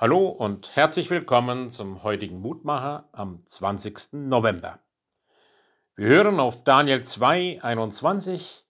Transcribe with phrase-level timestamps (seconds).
[0.00, 4.12] Hallo und herzlich willkommen zum heutigen Mutmacher am 20.
[4.12, 4.78] November.
[5.96, 8.64] Wir hören auf Daniel 2, 21.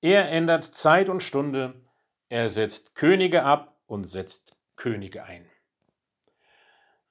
[0.00, 1.74] Er ändert Zeit und Stunde,
[2.30, 5.44] er setzt Könige ab und setzt Könige ein.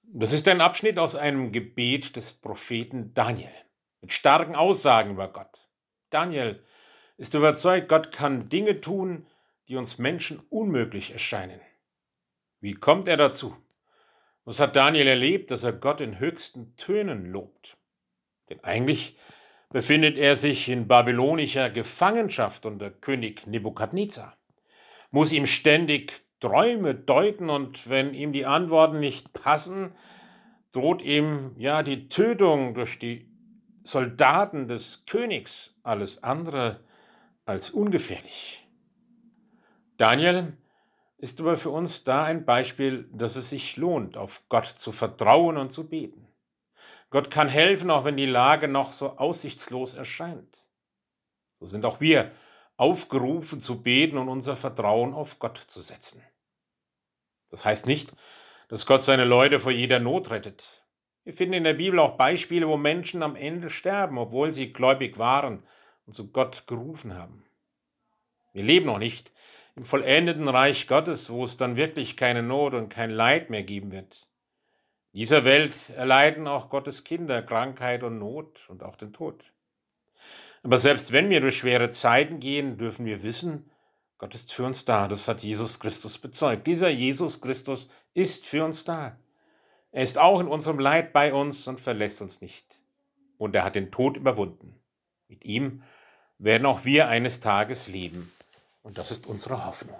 [0.02, 3.54] Das ist ein Abschnitt aus einem Gebet des Propheten Daniel
[4.02, 5.70] mit starken Aussagen über Gott.
[6.10, 6.64] Daniel
[7.18, 9.28] ist überzeugt, Gott kann Dinge tun,
[9.68, 11.62] die uns Menschen unmöglich erscheinen.
[12.64, 13.57] Wie kommt er dazu?
[14.45, 17.76] Was hat Daniel erlebt, dass er Gott in höchsten Tönen lobt?
[18.49, 19.17] Denn eigentlich
[19.70, 24.38] befindet er sich in babylonischer Gefangenschaft unter König Nebukadnezar,
[25.12, 29.91] muss ihm ständig Träume deuten und wenn ihm die Antworten nicht passen,
[30.71, 33.30] droht ihm ja die Tötung durch die
[33.84, 36.80] Soldaten des Königs, alles andere
[37.45, 38.66] als ungefährlich.
[39.98, 40.55] Daniel
[41.23, 45.55] ist aber für uns da ein Beispiel, dass es sich lohnt, auf Gott zu vertrauen
[45.55, 46.27] und zu beten.
[47.12, 50.68] Gott kann helfen, auch wenn die Lage noch so aussichtslos erscheint.
[51.62, 52.29] So sind auch wir
[52.76, 56.21] aufgerufen zu beten und unser Vertrauen auf Gott zu setzen.
[57.49, 58.12] Das heißt nicht,
[58.68, 60.85] dass Gott seine Leute vor jeder Not rettet.
[61.24, 65.18] Wir finden in der Bibel auch Beispiele, wo Menschen am Ende sterben, obwohl sie gläubig
[65.19, 65.63] waren
[66.06, 67.46] und zu Gott gerufen haben.
[68.53, 69.34] Wir leben noch nicht
[69.75, 73.91] im vollendeten Reich Gottes, wo es dann wirklich keine Not und kein Leid mehr geben
[73.91, 74.28] wird.
[75.12, 79.51] In dieser Welt erleiden auch Gottes Kinder Krankheit und Not und auch den Tod.
[80.63, 83.69] Aber selbst wenn wir durch schwere Zeiten gehen, dürfen wir wissen,
[84.18, 85.07] Gott ist für uns da.
[85.07, 86.66] Das hat Jesus Christus bezeugt.
[86.66, 89.17] Dieser Jesus Christus ist für uns da.
[89.91, 92.81] Er ist auch in unserem Leid bei uns und verlässt uns nicht.
[93.38, 94.79] Und er hat den Tod überwunden.
[95.28, 95.84] Mit ihm
[96.38, 98.31] werden auch wir eines Tages leben.
[98.84, 100.00] Und das ist unsere Hoffnung.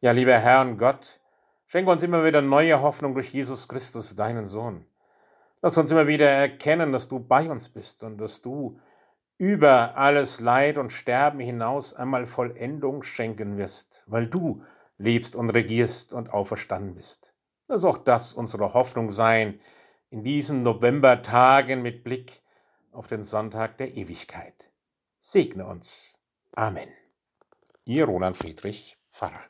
[0.00, 1.20] Ja, lieber Herr und Gott,
[1.66, 4.86] schenke uns immer wieder neue Hoffnung durch Jesus Christus, deinen Sohn.
[5.62, 8.78] Lass uns immer wieder erkennen, dass du bei uns bist und dass du
[9.38, 14.62] über alles Leid und Sterben hinaus einmal Vollendung schenken wirst, weil du
[14.98, 17.34] lebst und regierst und auferstanden bist.
[17.68, 19.60] Lass auch das unsere Hoffnung sein
[20.10, 22.42] in diesen Novembertagen mit Blick
[22.92, 24.70] auf den Sonntag der Ewigkeit.
[25.20, 26.14] Segne uns.
[26.54, 27.05] Amen.
[27.88, 29.44] Ihr Roland Friedrich Pfarrer.